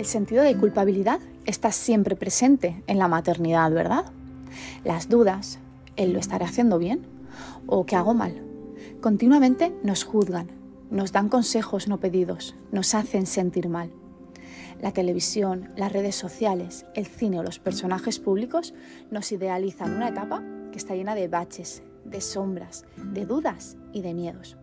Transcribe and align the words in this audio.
El 0.00 0.06
sentido 0.06 0.42
de 0.42 0.56
culpabilidad 0.56 1.20
está 1.44 1.72
siempre 1.72 2.16
presente 2.16 2.82
en 2.86 2.98
la 2.98 3.06
maternidad, 3.06 3.70
¿verdad? 3.70 4.06
Las 4.82 5.10
dudas, 5.10 5.58
¿el 5.96 6.14
lo 6.14 6.18
estaré 6.18 6.46
haciendo 6.46 6.78
bien? 6.78 7.02
¿O 7.66 7.84
qué 7.84 7.96
hago 7.96 8.14
mal? 8.14 8.42
Continuamente 9.02 9.74
nos 9.82 10.04
juzgan, 10.04 10.48
nos 10.90 11.12
dan 11.12 11.28
consejos 11.28 11.86
no 11.86 12.00
pedidos, 12.00 12.54
nos 12.72 12.94
hacen 12.94 13.26
sentir 13.26 13.68
mal. 13.68 13.90
La 14.80 14.92
televisión, 14.92 15.68
las 15.76 15.92
redes 15.92 16.16
sociales, 16.16 16.86
el 16.94 17.04
cine 17.04 17.38
o 17.38 17.42
los 17.42 17.58
personajes 17.58 18.18
públicos 18.18 18.72
nos 19.10 19.30
idealizan 19.32 19.96
una 19.96 20.08
etapa 20.08 20.42
que 20.72 20.78
está 20.78 20.94
llena 20.94 21.14
de 21.14 21.28
baches, 21.28 21.82
de 22.06 22.22
sombras, 22.22 22.86
de 22.96 23.26
dudas 23.26 23.76
y 23.92 24.00
de 24.00 24.14
miedos. 24.14 24.56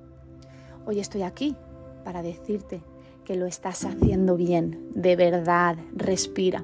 Hoy 0.88 0.99
estoy 0.99 1.21
aquí 1.21 1.55
para 2.04 2.23
decirte 2.23 2.82
que 3.27 3.36
lo 3.36 3.45
estás 3.45 3.83
haciendo 3.83 4.37
bien, 4.37 4.87
de 4.95 5.17
verdad, 5.17 5.75
respira. 5.93 6.63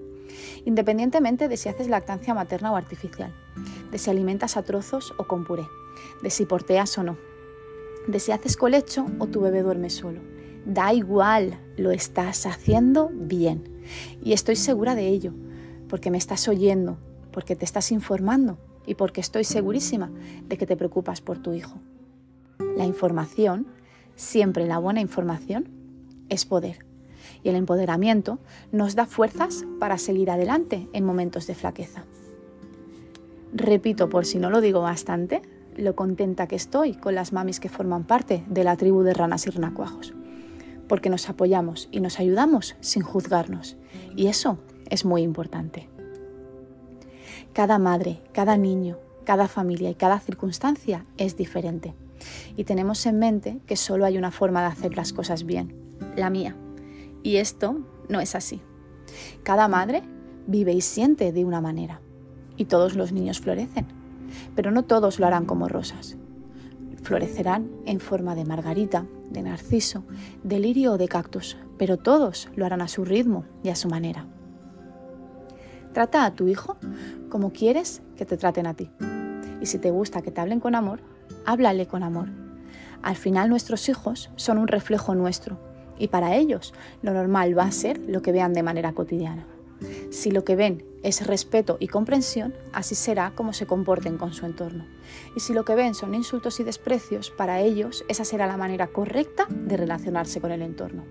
Independientemente 0.64 1.50
de 1.50 1.58
si 1.58 1.68
haces 1.68 1.90
lactancia 1.90 2.34
materna 2.34 2.72
o 2.72 2.78
artificial, 2.78 3.34
de 3.92 3.98
si 3.98 4.10
alimentas 4.10 4.56
a 4.56 4.64
trozos 4.64 5.14
o 5.18 5.26
con 5.26 5.44
puré, 5.44 5.66
de 6.22 6.30
si 6.30 6.46
porteas 6.46 6.98
o 6.98 7.04
no, 7.04 7.18
de 8.08 8.18
si 8.18 8.32
haces 8.32 8.56
colecho 8.56 9.06
o 9.20 9.28
tu 9.28 9.42
bebé 9.42 9.62
duerme 9.62 9.90
solo. 9.90 10.22
Da 10.66 10.94
igual, 10.94 11.60
lo 11.76 11.92
estás 11.92 12.46
haciendo 12.46 13.10
bien. 13.12 13.84
Y 14.24 14.32
estoy 14.32 14.56
segura 14.56 14.96
de 14.96 15.10
ello, 15.10 15.34
porque 15.90 16.12
me 16.12 16.18
estás 16.18 16.48
oyendo, 16.48 16.98
porque 17.34 17.58
te 17.58 17.66
estás 17.66 17.92
informando 17.92 18.58
y 18.86 18.96
porque 18.96 19.20
estoy 19.20 19.44
segurísima 19.44 20.12
de 20.48 20.58
que 20.58 20.66
te 20.66 20.78
preocupas 20.78 21.20
por 21.20 21.40
tu 21.40 21.52
hijo. 21.52 21.78
La 22.78 22.86
información, 22.86 23.68
siempre 24.16 24.66
la 24.66 24.78
buena 24.78 25.02
información, 25.02 25.73
es 26.34 26.46
poder. 26.46 26.86
Y 27.44 27.50
el 27.50 27.56
empoderamiento 27.56 28.40
nos 28.72 28.96
da 28.96 29.06
fuerzas 29.06 29.66
para 29.80 29.98
seguir 29.98 30.32
adelante 30.32 30.88
en 30.94 31.06
momentos 31.06 31.48
de 31.48 31.56
flaqueza. 31.56 32.06
Repito, 33.54 34.10
por 34.10 34.26
si 34.26 34.40
no 34.40 34.50
lo 34.50 34.62
digo 34.62 34.82
bastante, 34.82 35.42
lo 35.78 35.96
contenta 35.96 36.48
que 36.48 36.56
estoy 36.56 36.94
con 36.94 37.16
las 37.16 37.34
mamis 37.34 37.60
que 37.60 37.70
forman 37.70 38.04
parte 38.04 38.44
de 38.48 38.64
la 38.64 38.78
tribu 38.78 39.04
de 39.04 39.14
ranas 39.14 39.46
y 39.48 39.50
renacuajos, 39.50 40.14
porque 40.88 41.10
nos 41.10 41.30
apoyamos 41.30 41.90
y 41.92 42.00
nos 42.00 42.20
ayudamos 42.20 42.76
sin 42.80 43.04
juzgarnos, 43.04 43.78
y 44.16 44.28
eso 44.28 44.58
es 44.90 45.06
muy 45.06 45.22
importante. 45.22 45.90
Cada 47.54 47.78
madre, 47.78 48.22
cada 48.32 48.58
niño, 48.58 48.98
cada 49.24 49.48
familia 49.48 49.90
y 49.90 49.96
cada 49.96 50.20
circunstancia 50.20 51.06
es 51.18 51.38
diferente, 51.38 51.94
y 52.56 52.64
tenemos 52.64 53.06
en 53.06 53.20
mente 53.20 53.60
que 53.66 53.76
solo 53.76 54.06
hay 54.06 54.18
una 54.18 54.32
forma 54.32 54.62
de 54.62 54.68
hacer 54.68 54.96
las 54.96 55.14
cosas 55.14 55.44
bien, 55.44 55.83
la 56.16 56.30
mía, 56.30 56.56
y 57.24 57.38
esto 57.38 57.80
no 58.10 58.20
es 58.20 58.36
así. 58.36 58.62
Cada 59.44 59.68
madre 59.68 60.04
vive 60.48 60.74
y 60.74 60.82
siente 60.82 61.32
de 61.32 61.46
una 61.46 61.62
manera, 61.62 62.02
y 62.58 62.66
todos 62.66 62.96
los 62.96 63.12
niños 63.12 63.40
florecen 63.40 64.04
pero 64.56 64.72
no 64.72 64.84
todos 64.84 65.20
lo 65.20 65.28
harán 65.28 65.46
como 65.46 65.68
rosas. 65.68 66.18
Florecerán 67.02 67.70
en 67.86 68.00
forma 68.00 68.36
de 68.36 68.46
margarita, 68.46 69.06
de 69.30 69.42
narciso, 69.42 70.04
de 70.44 70.60
lirio 70.60 70.94
o 70.94 70.98
de 70.98 71.08
cactus, 71.08 71.58
pero 71.78 71.98
todos 71.98 72.50
lo 72.56 72.66
harán 72.66 72.82
a 72.82 72.88
su 72.88 73.04
ritmo 73.04 73.46
y 73.64 73.70
a 73.70 73.76
su 73.76 73.90
manera. 73.90 74.26
Trata 75.94 76.26
a 76.26 76.34
tu 76.34 76.48
hijo 76.48 76.78
como 77.30 77.52
quieres 77.52 78.02
que 78.16 78.26
te 78.26 78.38
traten 78.38 78.68
a 78.68 78.74
ti. 78.74 78.90
Y 79.62 79.66
si 79.66 79.80
te 79.80 79.92
gusta 79.92 80.22
que 80.22 80.32
te 80.32 80.42
hablen 80.42 80.60
con 80.60 80.76
amor, 80.76 81.02
háblale 81.46 81.88
con 81.88 82.04
amor. 82.04 82.30
Al 83.02 83.16
final 83.16 83.50
nuestros 83.50 83.90
hijos 83.90 84.30
son 84.36 84.58
un 84.58 84.68
reflejo 84.68 85.14
nuestro 85.14 85.60
y 85.98 86.08
para 86.08 86.36
ellos 86.36 86.74
lo 87.02 87.14
normal 87.14 87.58
va 87.58 87.64
a 87.64 87.72
ser 87.72 88.00
lo 88.00 88.22
que 88.22 88.32
vean 88.32 88.54
de 88.54 88.64
manera 88.64 88.94
cotidiana. 88.94 89.46
Si 90.12 90.32
lo 90.32 90.44
que 90.44 90.56
ven 90.56 90.86
es 91.04 91.26
respeto 91.28 91.78
y 91.80 91.88
comprensión, 91.88 92.54
así 92.72 92.96
será 92.96 93.34
como 93.36 93.54
se 93.54 93.66
comporten 93.66 94.18
con 94.18 94.34
su 94.34 94.46
entorno. 94.46 94.86
Y 95.36 95.42
si 95.42 95.54
lo 95.54 95.66
que 95.66 95.76
ven 95.76 95.94
son 95.94 96.16
insultos 96.16 96.60
y 96.60 96.64
desprecios, 96.64 97.32
para 97.32 97.60
ellos 97.60 98.06
esa 98.08 98.24
será 98.24 98.48
la 98.48 98.58
manera 98.58 98.88
correcta 98.88 99.48
de 99.50 99.78
relacionarse 99.78 100.40
con 100.40 100.52
el 100.52 100.62
entorno. 100.62 101.04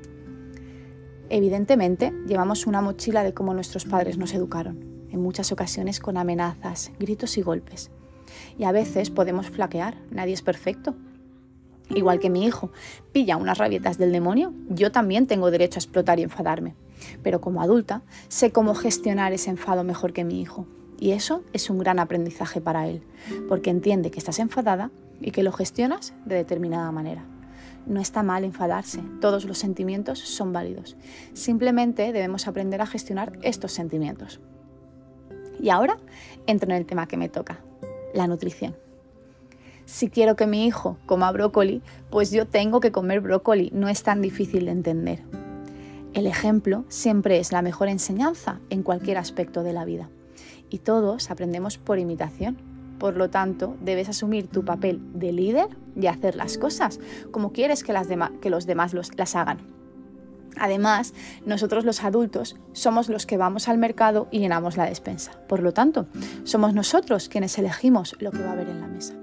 Evidentemente, 1.28 2.12
llevamos 2.26 2.66
una 2.66 2.80
mochila 2.80 3.22
de 3.24 3.34
cómo 3.34 3.54
nuestros 3.54 3.84
padres 3.84 4.18
nos 4.18 4.34
educaron, 4.34 5.06
en 5.10 5.20
muchas 5.20 5.52
ocasiones 5.52 6.00
con 6.00 6.16
amenazas, 6.16 6.92
gritos 6.98 7.36
y 7.38 7.42
golpes. 7.42 7.90
Y 8.58 8.64
a 8.64 8.72
veces 8.72 9.10
podemos 9.10 9.50
flaquear, 9.50 9.96
nadie 10.10 10.34
es 10.34 10.42
perfecto. 10.42 10.94
Igual 11.90 12.20
que 12.20 12.30
mi 12.30 12.44
hijo 12.44 12.70
pilla 13.12 13.36
unas 13.36 13.58
rabietas 13.58 13.98
del 13.98 14.12
demonio, 14.12 14.52
yo 14.68 14.92
también 14.92 15.26
tengo 15.26 15.50
derecho 15.50 15.78
a 15.78 15.82
explotar 15.82 16.18
y 16.18 16.22
enfadarme. 16.22 16.74
Pero 17.22 17.40
como 17.40 17.62
adulta 17.62 18.02
sé 18.28 18.52
cómo 18.52 18.74
gestionar 18.74 19.32
ese 19.32 19.50
enfado 19.50 19.84
mejor 19.84 20.12
que 20.12 20.24
mi 20.24 20.40
hijo. 20.40 20.66
Y 20.98 21.10
eso 21.10 21.42
es 21.52 21.68
un 21.68 21.78
gran 21.78 21.98
aprendizaje 21.98 22.60
para 22.60 22.86
él, 22.86 23.02
porque 23.48 23.70
entiende 23.70 24.10
que 24.10 24.20
estás 24.20 24.38
enfadada 24.38 24.90
y 25.20 25.32
que 25.32 25.42
lo 25.42 25.52
gestionas 25.52 26.14
de 26.24 26.36
determinada 26.36 26.90
manera. 26.92 27.24
No 27.86 28.00
está 28.00 28.22
mal 28.22 28.44
enfadarse, 28.44 29.02
todos 29.20 29.44
los 29.44 29.58
sentimientos 29.58 30.20
son 30.20 30.52
válidos. 30.52 30.96
Simplemente 31.32 32.12
debemos 32.12 32.46
aprender 32.46 32.80
a 32.80 32.86
gestionar 32.86 33.36
estos 33.42 33.72
sentimientos. 33.72 34.40
Y 35.60 35.70
ahora 35.70 35.98
entro 36.46 36.70
en 36.70 36.76
el 36.76 36.86
tema 36.86 37.08
que 37.08 37.16
me 37.16 37.28
toca, 37.28 37.58
la 38.14 38.28
nutrición. 38.28 38.76
Si 39.84 40.08
quiero 40.08 40.36
que 40.36 40.46
mi 40.46 40.66
hijo 40.66 40.96
coma 41.06 41.32
brócoli, 41.32 41.82
pues 42.10 42.30
yo 42.30 42.46
tengo 42.46 42.80
que 42.80 42.92
comer 42.92 43.20
brócoli, 43.20 43.70
no 43.74 43.88
es 43.88 44.02
tan 44.02 44.22
difícil 44.22 44.66
de 44.66 44.72
entender. 44.72 45.22
El 46.14 46.26
ejemplo 46.26 46.84
siempre 46.88 47.38
es 47.38 47.52
la 47.52 47.62
mejor 47.62 47.88
enseñanza 47.88 48.60
en 48.68 48.82
cualquier 48.82 49.18
aspecto 49.18 49.62
de 49.62 49.72
la 49.72 49.84
vida. 49.84 50.08
Y 50.68 50.78
todos 50.78 51.30
aprendemos 51.30 51.78
por 51.78 51.98
imitación. 51.98 52.58
Por 52.98 53.16
lo 53.16 53.30
tanto, 53.30 53.76
debes 53.80 54.08
asumir 54.08 54.46
tu 54.46 54.64
papel 54.64 55.00
de 55.14 55.32
líder 55.32 55.68
y 55.96 56.06
hacer 56.06 56.36
las 56.36 56.58
cosas 56.58 57.00
como 57.30 57.52
quieres 57.52 57.82
que, 57.82 58.50
los 58.50 58.66
demás 58.66 58.94
las 58.94 59.34
hagan. 59.34 59.58
Además, 60.58 61.14
nosotros 61.46 61.84
los 61.84 62.04
adultos 62.04 62.56
somos 62.72 63.08
los 63.08 63.26
que 63.26 63.38
vamos 63.38 63.68
al 63.68 63.78
mercado 63.78 64.28
y 64.30 64.38
llenamos 64.38 64.76
la 64.76 64.84
despensa. 64.84 65.32
Por 65.48 65.60
lo 65.60 65.72
tanto, 65.72 66.06
somos 66.44 66.74
nosotros 66.74 67.28
quienes 67.28 67.58
elegimos 67.58 68.14
lo 68.20 68.30
que 68.30 68.42
va 68.42 68.50
a 68.50 68.52
haber 68.52 68.68
en 68.68 68.80
la 68.80 68.86
mesa. 68.86 69.14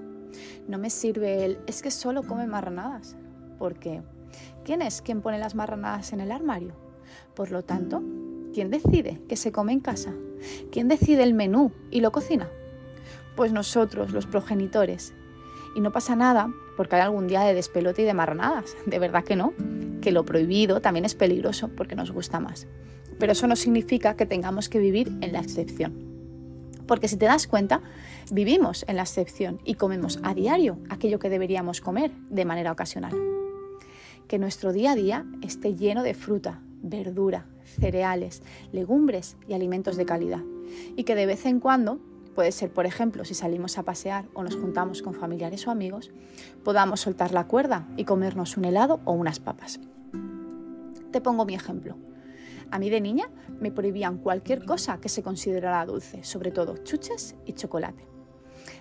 No 0.69 0.77
me 0.77 0.89
sirve 0.89 1.43
el 1.43 1.59
es 1.67 1.81
que 1.81 1.91
solo 1.91 2.23
come 2.23 2.47
marranadas, 2.47 3.17
porque 3.57 4.01
¿Quién 4.63 4.81
es 4.81 5.01
quien 5.01 5.21
pone 5.21 5.39
las 5.39 5.55
marranadas 5.55 6.13
en 6.13 6.19
el 6.19 6.31
armario? 6.31 6.73
Por 7.33 7.51
lo 7.51 7.63
tanto, 7.63 8.03
¿quién 8.53 8.69
decide 8.69 9.19
qué 9.27 9.35
se 9.35 9.51
come 9.51 9.73
en 9.73 9.79
casa? 9.79 10.13
¿Quién 10.71 10.87
decide 10.87 11.23
el 11.23 11.33
menú 11.33 11.71
y 11.89 12.01
lo 12.01 12.11
cocina? 12.11 12.47
Pues 13.35 13.51
nosotros, 13.51 14.11
los 14.11 14.27
progenitores. 14.27 15.13
Y 15.75 15.81
no 15.81 15.91
pasa 15.91 16.15
nada 16.15 16.53
porque 16.77 16.97
hay 16.97 17.01
algún 17.01 17.27
día 17.27 17.41
de 17.41 17.53
despelote 17.53 18.03
y 18.03 18.05
de 18.05 18.13
marranadas. 18.13 18.75
De 18.85 18.99
verdad 18.99 19.23
que 19.23 19.35
no. 19.35 19.53
Que 20.01 20.11
lo 20.11 20.23
prohibido 20.23 20.81
también 20.81 21.05
es 21.05 21.15
peligroso 21.15 21.69
porque 21.69 21.95
nos 21.95 22.11
gusta 22.11 22.39
más. 22.39 22.67
Pero 23.17 23.31
eso 23.31 23.47
no 23.47 23.55
significa 23.55 24.15
que 24.15 24.25
tengamos 24.25 24.69
que 24.69 24.79
vivir 24.79 25.07
en 25.21 25.33
la 25.33 25.39
excepción. 25.39 26.08
Porque 26.89 27.07
si 27.07 27.15
te 27.15 27.25
das 27.25 27.47
cuenta, 27.47 27.81
vivimos 28.31 28.83
en 28.89 28.97
la 28.97 29.03
excepción 29.03 29.61
y 29.63 29.75
comemos 29.75 30.19
a 30.23 30.33
diario 30.33 30.79
aquello 30.89 31.19
que 31.19 31.29
deberíamos 31.29 31.79
comer 31.79 32.11
de 32.29 32.43
manera 32.43 32.73
ocasional 32.73 33.13
que 34.29 34.37
nuestro 34.37 34.71
día 34.71 34.91
a 34.91 34.95
día 34.95 35.25
esté 35.41 35.75
lleno 35.75 36.03
de 36.03 36.13
fruta, 36.13 36.61
verdura, 36.83 37.47
cereales, 37.65 38.43
legumbres 38.71 39.35
y 39.47 39.53
alimentos 39.53 39.97
de 39.97 40.05
calidad. 40.05 40.41
Y 40.95 41.03
que 41.03 41.15
de 41.15 41.25
vez 41.25 41.47
en 41.47 41.59
cuando, 41.59 41.99
puede 42.35 42.51
ser 42.51 42.71
por 42.71 42.85
ejemplo 42.85 43.25
si 43.25 43.33
salimos 43.33 43.79
a 43.79 43.83
pasear 43.83 44.25
o 44.35 44.43
nos 44.43 44.55
juntamos 44.55 45.01
con 45.01 45.15
familiares 45.15 45.67
o 45.67 45.71
amigos, 45.71 46.11
podamos 46.63 47.01
soltar 47.01 47.33
la 47.33 47.47
cuerda 47.47 47.87
y 47.97 48.05
comernos 48.05 48.55
un 48.55 48.65
helado 48.65 49.01
o 49.03 49.13
unas 49.13 49.39
papas. 49.39 49.79
Te 51.11 51.21
pongo 51.21 51.43
mi 51.45 51.55
ejemplo. 51.55 51.97
A 52.71 52.79
mí 52.79 52.89
de 52.89 53.01
niña 53.01 53.29
me 53.59 53.71
prohibían 53.71 54.17
cualquier 54.17 54.65
cosa 54.65 54.99
que 54.99 55.09
se 55.09 55.23
considerara 55.23 55.85
dulce, 55.85 56.23
sobre 56.23 56.51
todo 56.51 56.77
chuches 56.77 57.35
y 57.45 57.53
chocolate 57.53 58.09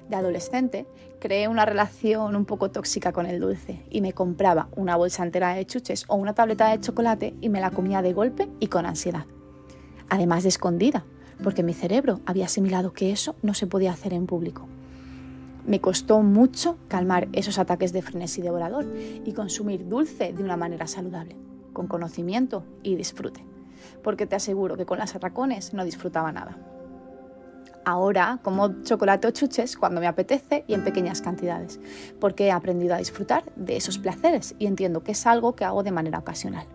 de 0.09 0.17
adolescente, 0.17 0.87
creé 1.21 1.49
una 1.49 1.65
relación 1.65 2.35
un 2.37 2.45
poco 2.45 2.71
tóxica 2.71 3.13
con 3.13 3.27
el 3.27 3.41
dulce 3.41 3.83
y 3.91 4.01
me 4.01 4.13
compraba 4.13 4.69
una 4.77 4.97
bolsa 4.97 5.23
entera 5.23 5.55
de 5.55 5.67
chuches 5.67 6.05
o 6.09 6.17
una 6.17 6.35
tableta 6.35 6.71
de 6.71 6.81
chocolate 6.81 7.35
y 7.41 7.49
me 7.49 7.61
la 7.61 7.71
comía 7.71 8.03
de 8.03 8.13
golpe 8.13 8.49
y 8.61 8.69
con 8.69 8.87
ansiedad. 8.87 9.27
Además 10.09 10.43
de 10.43 10.49
escondida, 10.49 11.05
porque 11.43 11.63
mi 11.63 11.75
cerebro 11.75 12.21
había 12.27 12.47
asimilado 12.47 12.93
que 12.93 13.13
eso 13.13 13.37
no 13.43 13.55
se 13.55 13.67
podía 13.67 13.93
hacer 13.93 14.13
en 14.15 14.27
público. 14.27 14.67
Me 15.67 15.81
costó 15.81 16.23
mucho 16.23 16.79
calmar 16.89 17.29
esos 17.33 17.59
ataques 17.59 17.93
de 17.93 18.01
frenesí 18.01 18.41
devorador 18.41 18.87
y 19.25 19.33
consumir 19.33 19.87
dulce 19.87 20.33
de 20.33 20.43
una 20.43 20.57
manera 20.57 20.87
saludable, 20.87 21.37
con 21.75 21.87
conocimiento 21.89 22.65
y 22.83 22.97
disfrute, 22.97 23.45
porque 24.03 24.27
te 24.27 24.37
aseguro 24.37 24.77
que 24.77 24.87
con 24.87 24.99
las 24.99 25.15
arracones 25.15 25.75
no 25.75 25.85
disfrutaba 25.85 26.33
nada. 26.33 26.57
Ahora 27.85 28.39
como 28.43 28.83
chocolate 28.83 29.29
o 29.29 29.31
chuches 29.31 29.77
cuando 29.77 30.01
me 30.01 30.07
apetece 30.07 30.65
y 30.67 30.75
en 30.75 30.85
pequeñas 30.85 31.23
cantidades, 31.23 31.81
porque 32.21 32.47
he 32.47 32.53
aprendido 32.53 32.95
a 32.95 32.99
disfrutar 32.99 33.45
de 33.57 33.77
esos 33.77 33.99
placeres 33.99 34.55
y 34.59 34.67
entiendo 34.67 35.03
que 35.03 35.13
es 35.13 35.27
algo 35.27 35.55
que 35.55 35.65
hago 35.65 35.83
de 35.83 35.93
manera 35.93 36.19
ocasional. 36.19 36.67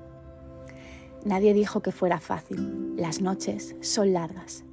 Nadie 1.23 1.53
dijo 1.53 1.81
que 1.81 1.91
fuera 1.91 2.19
fácil. 2.19 2.95
Las 2.97 3.21
noches 3.21 3.75
son 3.81 4.11
largas 4.11 4.63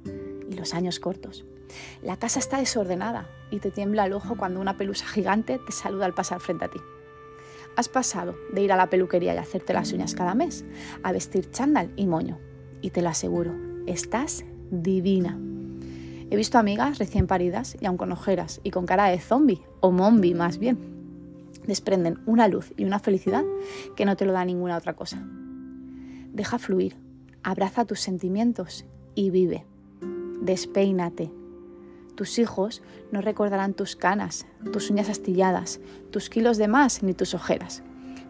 y 0.49 0.55
los 0.55 0.73
años 0.73 0.99
cortos. 0.99 1.45
La 2.01 2.17
casa 2.17 2.39
está 2.39 2.57
desordenada 2.57 3.29
y 3.51 3.59
te 3.59 3.71
tiembla 3.71 4.05
el 4.05 4.13
ojo 4.13 4.35
cuando 4.35 4.59
una 4.59 4.77
pelusa 4.77 5.05
gigante 5.05 5.59
te 5.59 5.71
saluda 5.71 6.05
al 6.05 6.13
pasar 6.13 6.41
frente 6.41 6.65
a 6.65 6.69
ti. 6.69 6.79
Has 7.75 7.89
pasado 7.89 8.35
de 8.53 8.61
ir 8.61 8.71
a 8.71 8.77
la 8.77 8.89
peluquería 8.89 9.33
y 9.33 9.37
hacerte 9.37 9.73
las 9.73 9.93
uñas 9.93 10.13
cada 10.13 10.35
mes 10.35 10.65
a 11.03 11.11
vestir 11.11 11.49
chándal 11.51 11.91
y 11.95 12.05
moño. 12.07 12.37
Y 12.81 12.89
te 12.89 13.01
lo 13.01 13.09
aseguro, 13.09 13.53
estás 13.87 14.43
divina. 14.71 15.39
He 16.29 16.35
visto 16.35 16.57
amigas 16.57 16.97
recién 16.97 17.27
paridas 17.27 17.77
y 17.79 17.85
aun 17.85 17.97
con 17.97 18.11
ojeras 18.11 18.61
y 18.63 18.71
con 18.71 18.85
cara 18.85 19.07
de 19.07 19.19
zombie, 19.19 19.61
o 19.81 19.91
mombi 19.91 20.33
más 20.33 20.57
bien. 20.57 20.79
Desprenden 21.67 22.19
una 22.25 22.47
luz 22.47 22.73
y 22.77 22.85
una 22.85 22.99
felicidad 22.99 23.43
que 23.95 24.05
no 24.05 24.15
te 24.15 24.25
lo 24.25 24.31
da 24.31 24.45
ninguna 24.45 24.77
otra 24.77 24.93
cosa. 24.93 25.21
Deja 26.33 26.57
fluir, 26.57 26.95
abraza 27.43 27.85
tus 27.85 27.99
sentimientos 27.99 28.85
y 29.15 29.29
vive. 29.29 29.65
Despeínate. 30.41 31.40
Tus 32.15 32.39
hijos 32.39 32.81
no 33.11 33.21
recordarán 33.21 33.73
tus 33.73 33.95
canas, 33.95 34.45
tus 34.71 34.89
uñas 34.89 35.09
astilladas, 35.09 35.79
tus 36.11 36.29
kilos 36.29 36.57
de 36.57 36.67
más 36.67 37.03
ni 37.03 37.13
tus 37.13 37.33
ojeras, 37.33 37.83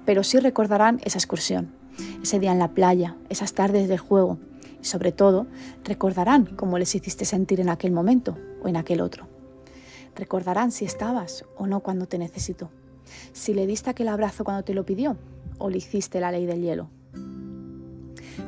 pero 0.05 0.23
sí 0.23 0.39
recordarán 0.39 1.01
esa 1.03 1.17
excursión, 1.17 1.73
ese 2.21 2.39
día 2.39 2.51
en 2.51 2.59
la 2.59 2.69
playa, 2.69 3.17
esas 3.29 3.53
tardes 3.53 3.89
de 3.89 3.97
juego 3.97 4.37
y 4.81 4.85
sobre 4.85 5.11
todo 5.11 5.47
recordarán 5.83 6.45
cómo 6.45 6.77
les 6.77 6.93
hiciste 6.95 7.25
sentir 7.25 7.59
en 7.59 7.69
aquel 7.69 7.91
momento 7.91 8.37
o 8.63 8.67
en 8.67 8.77
aquel 8.77 9.01
otro. 9.01 9.27
Recordarán 10.15 10.71
si 10.71 10.85
estabas 10.85 11.45
o 11.57 11.67
no 11.67 11.81
cuando 11.81 12.07
te 12.07 12.17
necesitó, 12.17 12.69
si 13.33 13.53
le 13.53 13.67
diste 13.67 13.89
aquel 13.89 14.09
abrazo 14.09 14.43
cuando 14.43 14.63
te 14.63 14.73
lo 14.73 14.85
pidió 14.85 15.17
o 15.57 15.69
le 15.69 15.77
hiciste 15.77 16.19
la 16.19 16.31
ley 16.31 16.45
del 16.45 16.61
hielo. 16.61 16.89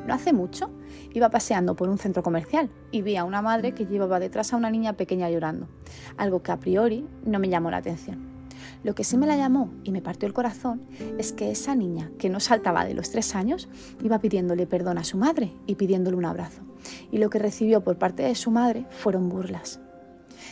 No 0.06 0.14
hace 0.14 0.32
mucho 0.32 0.70
iba 1.14 1.30
paseando 1.30 1.76
por 1.76 1.88
un 1.88 1.98
centro 1.98 2.22
comercial 2.22 2.68
y 2.90 3.02
vi 3.02 3.16
a 3.16 3.24
una 3.24 3.40
madre 3.40 3.72
que 3.72 3.86
llevaba 3.86 4.20
detrás 4.20 4.52
a 4.52 4.56
una 4.56 4.70
niña 4.70 4.94
pequeña 4.94 5.30
llorando, 5.30 5.68
algo 6.16 6.42
que 6.42 6.52
a 6.52 6.58
priori 6.58 7.06
no 7.24 7.38
me 7.38 7.48
llamó 7.48 7.70
la 7.70 7.78
atención. 7.78 8.34
Lo 8.82 8.94
que 8.94 9.04
sí 9.04 9.16
me 9.16 9.26
la 9.26 9.36
llamó 9.36 9.70
y 9.82 9.92
me 9.92 10.02
partió 10.02 10.26
el 10.26 10.34
corazón 10.34 10.82
es 11.18 11.32
que 11.32 11.50
esa 11.50 11.74
niña, 11.74 12.10
que 12.18 12.28
no 12.28 12.40
saltaba 12.40 12.84
de 12.84 12.94
los 12.94 13.10
tres 13.10 13.34
años, 13.34 13.68
iba 14.02 14.18
pidiéndole 14.18 14.66
perdón 14.66 14.98
a 14.98 15.04
su 15.04 15.16
madre 15.16 15.54
y 15.66 15.76
pidiéndole 15.76 16.16
un 16.16 16.24
abrazo. 16.24 16.62
Y 17.10 17.18
lo 17.18 17.30
que 17.30 17.38
recibió 17.38 17.82
por 17.82 17.96
parte 17.96 18.24
de 18.24 18.34
su 18.34 18.50
madre 18.50 18.86
fueron 18.90 19.28
burlas. 19.28 19.80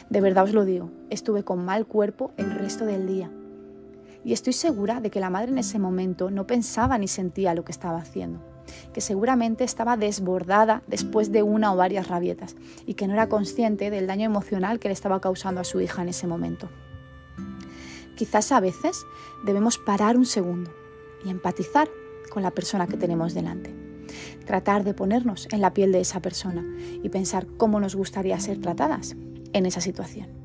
De 0.09 0.21
verdad 0.21 0.45
os 0.45 0.55
lo 0.55 0.65
digo, 0.65 0.91
estuve 1.11 1.43
con 1.43 1.65
mal 1.65 1.87
cuerpo 1.87 2.33
el 2.37 2.51
resto 2.53 2.87
del 2.87 3.07
día. 3.07 3.31
Y 4.25 4.33
estoy 4.33 4.53
segura 4.53 5.01
de 5.01 5.11
que 5.11 5.21
la 5.21 5.31
madre 5.31 5.51
en 5.51 5.59
ese 5.59 5.79
momento 5.79 6.31
no 6.31 6.47
pensaba 6.47 6.97
ni 6.97 7.09
sentía 7.09 7.55
lo 7.55 7.65
que 7.65 7.73
estaba 7.73 7.99
haciendo 7.99 8.52
que 8.93 9.01
seguramente 9.01 9.65
estaba 9.65 9.97
desbordada 9.97 10.83
después 10.87 11.33
de 11.33 11.43
una 11.43 11.73
o 11.73 11.77
varias 11.77 12.09
rabietas 12.09 12.57
y 12.87 12.95
que 12.95 13.07
no 13.07 13.15
era 13.15 13.29
consciente 13.29 13.91
del 13.91 14.07
daño 14.07 14.27
emocional 14.27 14.79
que 14.79 14.89
le 14.89 14.95
estaba 14.95 15.21
causando 15.21 15.61
a 15.61 15.65
su 15.65 15.81
hija 15.81 16.03
en 16.03 16.09
ese 16.09 16.27
momento. 16.27 16.69
Quizás 18.17 18.53
a 18.53 18.61
veces 18.61 19.05
debemos 19.45 19.79
parar 19.79 20.17
un 20.17 20.27
segundo 20.27 20.73
y 21.25 21.31
empatizar 21.31 21.89
con 22.31 22.43
la 22.43 22.51
persona 22.51 22.87
que 22.87 22.97
tenemos 22.97 23.35
delante. 23.35 23.75
Tratar 24.47 24.85
de 24.85 24.95
ponernos 24.95 25.49
en 25.53 25.61
la 25.61 25.73
piel 25.73 25.93
de 25.93 26.01
esa 26.01 26.21
persona 26.21 26.65
y 27.03 27.09
pensar 27.09 27.47
cómo 27.57 27.81
nos 27.81 27.95
gustaría 27.95 28.39
ser 28.41 28.61
tratadas 28.61 29.17
en 29.53 29.67
esa 29.67 29.81
situación. 29.81 30.42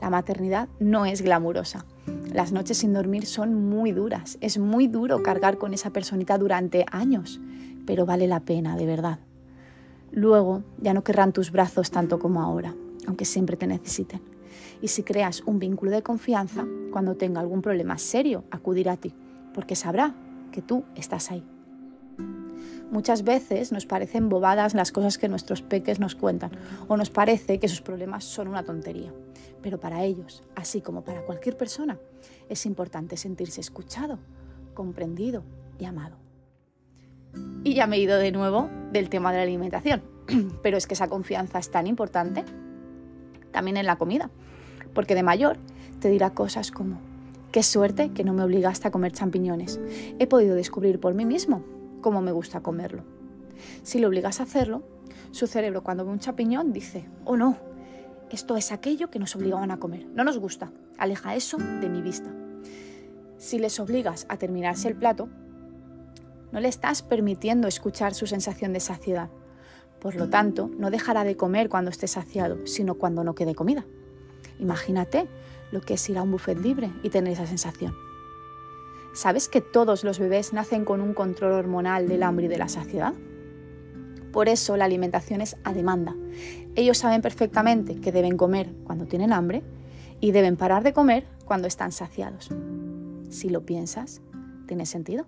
La 0.00 0.10
maternidad 0.10 0.68
no 0.78 1.06
es 1.06 1.22
glamurosa, 1.22 1.84
las 2.32 2.52
noches 2.52 2.78
sin 2.78 2.92
dormir 2.92 3.24
son 3.24 3.54
muy 3.54 3.92
duras. 3.92 4.36
Es 4.40 4.58
muy 4.58 4.86
duro 4.86 5.22
cargar 5.22 5.56
con 5.56 5.72
esa 5.72 5.90
personita 5.90 6.36
durante 6.36 6.84
años, 6.90 7.40
pero 7.86 8.04
vale 8.04 8.26
la 8.26 8.40
pena, 8.40 8.76
de 8.76 8.84
verdad. 8.84 9.18
Luego 10.12 10.62
ya 10.78 10.92
no 10.92 11.04
querrán 11.04 11.32
tus 11.32 11.50
brazos 11.50 11.90
tanto 11.90 12.18
como 12.18 12.42
ahora, 12.42 12.74
aunque 13.06 13.24
siempre 13.24 13.56
te 13.56 13.66
necesiten. 13.66 14.20
Y 14.82 14.88
si 14.88 15.02
creas 15.02 15.42
un 15.46 15.58
vínculo 15.58 15.90
de 15.90 16.02
confianza, 16.02 16.66
cuando 16.92 17.16
tenga 17.16 17.40
algún 17.40 17.62
problema 17.62 17.96
serio, 17.98 18.44
acudirá 18.50 18.92
a 18.92 18.96
ti, 18.96 19.14
porque 19.54 19.74
sabrá 19.74 20.14
que 20.52 20.62
tú 20.62 20.84
estás 20.96 21.30
ahí. 21.30 21.44
Muchas 22.90 23.22
veces 23.22 23.72
nos 23.72 23.86
parecen 23.86 24.28
bobadas 24.28 24.74
las 24.74 24.92
cosas 24.92 25.18
que 25.18 25.28
nuestros 25.28 25.62
peques 25.62 25.98
nos 25.98 26.14
cuentan 26.14 26.52
o 26.88 26.96
nos 26.96 27.10
parece 27.10 27.58
que 27.58 27.68
sus 27.68 27.80
problemas 27.80 28.24
son 28.24 28.48
una 28.48 28.62
tontería. 28.64 29.12
Pero 29.62 29.78
para 29.78 30.04
ellos, 30.04 30.42
así 30.54 30.80
como 30.80 31.02
para 31.02 31.22
cualquier 31.22 31.56
persona, 31.56 31.98
es 32.48 32.66
importante 32.66 33.16
sentirse 33.16 33.60
escuchado, 33.60 34.18
comprendido 34.74 35.42
y 35.78 35.84
amado. 35.84 36.16
Y 37.64 37.74
ya 37.74 37.86
me 37.86 37.96
he 37.96 38.00
ido 38.00 38.18
de 38.18 38.32
nuevo 38.32 38.68
del 38.92 39.08
tema 39.08 39.32
de 39.32 39.38
la 39.38 39.42
alimentación, 39.42 40.02
pero 40.62 40.76
es 40.76 40.86
que 40.86 40.94
esa 40.94 41.08
confianza 41.08 41.58
es 41.58 41.70
tan 41.70 41.86
importante 41.86 42.44
también 43.50 43.76
en 43.76 43.86
la 43.86 43.96
comida, 43.96 44.30
porque 44.94 45.14
de 45.14 45.22
mayor 45.22 45.58
te 46.00 46.08
dirá 46.08 46.30
cosas 46.30 46.70
como, 46.70 47.00
qué 47.52 47.62
suerte 47.62 48.12
que 48.12 48.24
no 48.24 48.34
me 48.34 48.42
obligaste 48.42 48.88
a 48.88 48.90
comer 48.90 49.12
champiñones, 49.12 49.80
he 50.18 50.26
podido 50.26 50.54
descubrir 50.54 51.00
por 51.00 51.14
mí 51.14 51.24
mismo 51.24 51.64
cómo 52.00 52.22
me 52.22 52.32
gusta 52.32 52.60
comerlo. 52.60 53.04
Si 53.82 53.98
le 53.98 54.06
obligas 54.06 54.40
a 54.40 54.44
hacerlo, 54.44 54.82
su 55.30 55.46
cerebro 55.46 55.82
cuando 55.82 56.04
ve 56.04 56.12
un 56.12 56.20
champiñón 56.20 56.72
dice, 56.72 57.06
oh 57.24 57.36
no, 57.36 57.56
esto 58.36 58.56
es 58.56 58.72
aquello 58.72 59.10
que 59.10 59.18
nos 59.18 59.34
obligaban 59.36 59.70
a 59.70 59.78
comer. 59.78 60.06
No 60.14 60.24
nos 60.24 60.38
gusta. 60.38 60.72
Aleja 60.98 61.34
eso 61.34 61.58
de 61.58 61.88
mi 61.88 62.02
vista. 62.02 62.30
Si 63.36 63.58
les 63.58 63.78
obligas 63.78 64.26
a 64.28 64.36
terminarse 64.36 64.88
el 64.88 64.96
plato, 64.96 65.28
no 66.52 66.60
le 66.60 66.68
estás 66.68 67.02
permitiendo 67.02 67.68
escuchar 67.68 68.14
su 68.14 68.26
sensación 68.26 68.72
de 68.72 68.80
saciedad. 68.80 69.30
Por 70.00 70.14
lo 70.14 70.28
tanto, 70.28 70.70
no 70.78 70.90
dejará 70.90 71.24
de 71.24 71.36
comer 71.36 71.68
cuando 71.68 71.90
esté 71.90 72.06
saciado, 72.06 72.66
sino 72.66 72.94
cuando 72.94 73.24
no 73.24 73.34
quede 73.34 73.54
comida. 73.54 73.84
Imagínate 74.58 75.28
lo 75.70 75.80
que 75.80 75.94
es 75.94 76.08
ir 76.08 76.18
a 76.18 76.22
un 76.22 76.30
buffet 76.30 76.58
libre 76.58 76.90
y 77.02 77.10
tener 77.10 77.32
esa 77.32 77.46
sensación. 77.46 77.94
¿Sabes 79.12 79.48
que 79.48 79.60
todos 79.60 80.04
los 80.04 80.18
bebés 80.18 80.52
nacen 80.52 80.84
con 80.84 81.00
un 81.00 81.14
control 81.14 81.52
hormonal 81.52 82.08
del 82.08 82.22
hambre 82.22 82.46
y 82.46 82.48
de 82.48 82.58
la 82.58 82.68
saciedad? 82.68 83.14
Por 84.32 84.48
eso 84.48 84.76
la 84.76 84.84
alimentación 84.84 85.40
es 85.40 85.56
a 85.64 85.72
demanda. 85.72 86.14
Ellos 86.74 86.98
saben 86.98 87.22
perfectamente 87.22 88.00
que 88.00 88.12
deben 88.12 88.36
comer 88.36 88.72
cuando 88.84 89.06
tienen 89.06 89.32
hambre 89.32 89.62
y 90.20 90.32
deben 90.32 90.56
parar 90.56 90.82
de 90.82 90.92
comer 90.92 91.26
cuando 91.44 91.66
están 91.66 91.92
saciados. 91.92 92.50
Si 93.30 93.48
lo 93.48 93.64
piensas, 93.64 94.20
¿tiene 94.66 94.86
sentido? 94.86 95.26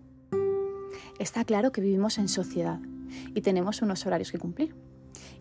Está 1.18 1.44
claro 1.44 1.72
que 1.72 1.80
vivimos 1.80 2.18
en 2.18 2.28
sociedad 2.28 2.80
y 3.34 3.40
tenemos 3.40 3.82
unos 3.82 4.06
horarios 4.06 4.32
que 4.32 4.38
cumplir. 4.38 4.74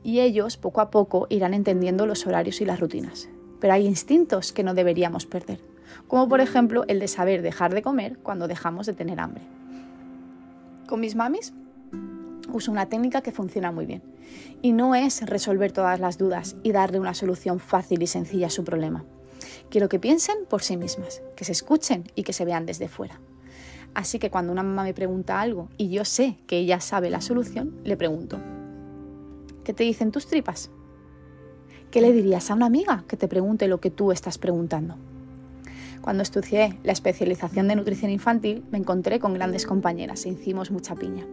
Y 0.03 0.19
ellos 0.19 0.57
poco 0.57 0.81
a 0.81 0.89
poco 0.89 1.27
irán 1.29 1.53
entendiendo 1.53 2.05
los 2.05 2.25
horarios 2.25 2.61
y 2.61 2.65
las 2.65 2.79
rutinas. 2.79 3.29
Pero 3.59 3.73
hay 3.73 3.85
instintos 3.85 4.53
que 4.53 4.63
no 4.63 4.73
deberíamos 4.73 5.25
perder, 5.25 5.59
como 6.07 6.29
por 6.29 6.39
ejemplo 6.39 6.85
el 6.87 6.99
de 6.99 7.09
saber 7.09 7.41
dejar 7.41 7.73
de 7.73 7.81
comer 7.81 8.17
cuando 8.19 8.47
dejamos 8.47 8.85
de 8.85 8.93
tener 8.93 9.19
hambre. 9.19 9.43
Con 10.87 11.01
mis 11.01 11.15
mamis 11.15 11.53
uso 12.53 12.71
una 12.71 12.87
técnica 12.87 13.21
que 13.21 13.31
funciona 13.31 13.71
muy 13.71 13.85
bien. 13.85 14.01
Y 14.61 14.73
no 14.73 14.95
es 14.95 15.25
resolver 15.25 15.71
todas 15.71 15.99
las 15.99 16.17
dudas 16.17 16.55
y 16.63 16.71
darle 16.71 16.99
una 16.99 17.13
solución 17.13 17.59
fácil 17.59 18.01
y 18.01 18.07
sencilla 18.07 18.47
a 18.47 18.51
su 18.51 18.63
problema. 18.63 19.05
Quiero 19.69 19.89
que 19.89 19.99
piensen 19.99 20.45
por 20.49 20.61
sí 20.61 20.77
mismas, 20.77 21.21
que 21.35 21.45
se 21.45 21.51
escuchen 21.51 22.11
y 22.15 22.23
que 22.23 22.33
se 22.33 22.45
vean 22.45 22.65
desde 22.65 22.87
fuera. 22.87 23.19
Así 23.93 24.19
que 24.19 24.29
cuando 24.29 24.51
una 24.51 24.63
mamá 24.63 24.83
me 24.83 24.93
pregunta 24.93 25.41
algo 25.41 25.69
y 25.77 25.89
yo 25.89 26.05
sé 26.05 26.37
que 26.47 26.57
ella 26.57 26.79
sabe 26.79 27.09
la 27.09 27.21
solución, 27.21 27.75
le 27.83 27.97
pregunto, 27.97 28.39
¿qué 29.63 29.73
te 29.73 29.83
dicen 29.83 30.11
tus 30.11 30.27
tripas? 30.27 30.69
¿Qué 31.91 32.01
le 32.01 32.11
dirías 32.11 32.51
a 32.51 32.53
una 32.53 32.67
amiga 32.67 33.03
que 33.07 33.17
te 33.17 33.27
pregunte 33.27 33.67
lo 33.67 33.79
que 33.79 33.89
tú 33.89 34.11
estás 34.11 34.37
preguntando? 34.37 34.95
Cuando 36.01 36.23
estudié 36.23 36.77
la 36.83 36.91
especialización 36.91 37.67
de 37.67 37.75
nutrición 37.75 38.11
infantil, 38.11 38.63
me 38.71 38.77
encontré 38.77 39.19
con 39.19 39.33
grandes 39.33 39.65
compañeras 39.65 40.25
e 40.25 40.29
hicimos 40.29 40.71
mucha 40.71 40.95
piña. 40.95 41.25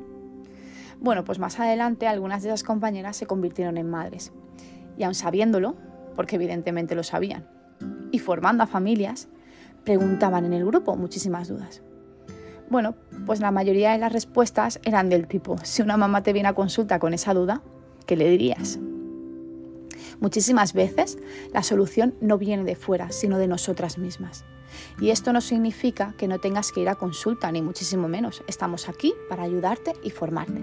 Bueno, 1.00 1.24
pues 1.24 1.38
más 1.38 1.60
adelante 1.60 2.06
algunas 2.06 2.42
de 2.42 2.48
esas 2.48 2.62
compañeras 2.62 3.16
se 3.16 3.26
convirtieron 3.26 3.76
en 3.76 3.90
madres. 3.90 4.32
Y 4.96 5.04
aun 5.04 5.14
sabiéndolo, 5.14 5.76
porque 6.14 6.36
evidentemente 6.36 6.94
lo 6.94 7.02
sabían, 7.02 7.46
y 8.10 8.18
formando 8.18 8.62
a 8.62 8.66
familias, 8.66 9.28
preguntaban 9.84 10.44
en 10.44 10.54
el 10.54 10.64
grupo 10.64 10.96
muchísimas 10.96 11.48
dudas. 11.48 11.82
Bueno, 12.68 12.96
pues 13.26 13.40
la 13.40 13.52
mayoría 13.52 13.92
de 13.92 13.98
las 13.98 14.12
respuestas 14.12 14.80
eran 14.84 15.08
del 15.08 15.28
tipo, 15.28 15.56
si 15.62 15.82
una 15.82 15.96
mamá 15.96 16.22
te 16.22 16.32
viene 16.32 16.48
a 16.48 16.54
consulta 16.54 16.98
con 16.98 17.14
esa 17.14 17.34
duda, 17.34 17.62
¿qué 18.06 18.16
le 18.16 18.28
dirías? 18.28 18.80
Muchísimas 20.18 20.72
veces 20.72 21.18
la 21.52 21.62
solución 21.62 22.14
no 22.20 22.38
viene 22.38 22.64
de 22.64 22.74
fuera, 22.74 23.10
sino 23.12 23.38
de 23.38 23.46
nosotras 23.46 23.98
mismas. 23.98 24.44
Y 25.00 25.11
esto 25.11 25.32
no 25.32 25.40
significa 25.40 26.14
que 26.16 26.28
no 26.28 26.38
tengas 26.38 26.73
que 26.73 26.80
ir 26.80 26.88
a 26.88 26.94
consulta, 26.94 27.50
ni 27.52 27.62
muchísimo 27.62 28.08
menos. 28.08 28.42
Estamos 28.46 28.88
aquí 28.88 29.14
para 29.28 29.42
ayudarte 29.42 29.92
y 30.02 30.11
formarte. 30.11 30.61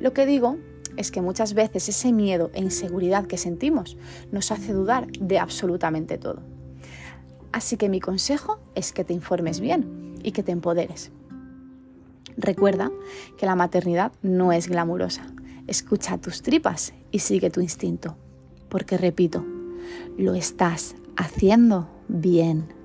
Lo 0.00 0.12
que 0.12 0.26
digo 0.26 0.58
es 0.96 1.10
que 1.10 1.22
muchas 1.22 1.54
veces 1.54 1.88
ese 1.88 2.12
miedo 2.12 2.50
e 2.54 2.60
inseguridad 2.60 3.26
que 3.26 3.38
sentimos 3.38 3.96
nos 4.30 4.50
hace 4.50 4.72
dudar 4.72 5.06
de 5.12 5.38
absolutamente 5.38 6.18
todo. 6.18 6.42
Así 7.52 7.76
que 7.76 7.88
mi 7.88 8.00
consejo 8.00 8.60
es 8.74 8.92
que 8.92 9.04
te 9.04 9.12
informes 9.12 9.60
bien 9.60 10.14
y 10.22 10.32
que 10.32 10.42
te 10.42 10.52
empoderes. 10.52 11.12
Recuerda 12.36 12.90
que 13.36 13.46
la 13.46 13.56
maternidad 13.56 14.12
no 14.22 14.52
es 14.52 14.68
glamurosa. 14.68 15.26
Escucha 15.66 16.18
tus 16.18 16.42
tripas 16.42 16.94
y 17.10 17.18
sigue 17.18 17.50
tu 17.50 17.60
instinto. 17.60 18.16
Porque 18.68 18.96
repito, 18.96 19.44
lo 20.16 20.34
estás 20.34 20.94
haciendo 21.16 21.88
bien. 22.08 22.81